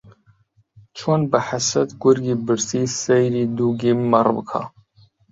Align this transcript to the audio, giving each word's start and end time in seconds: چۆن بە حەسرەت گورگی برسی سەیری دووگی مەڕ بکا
چۆن 0.97 1.21
بە 1.31 1.39
حەسرەت 1.47 1.91
گورگی 2.01 2.35
برسی 2.45 2.85
سەیری 3.01 3.43
دووگی 3.57 3.93
مەڕ 4.11 4.27
بکا 4.35 4.61